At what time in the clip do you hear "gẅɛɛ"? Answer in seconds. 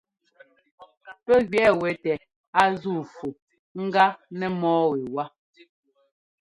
1.51-1.71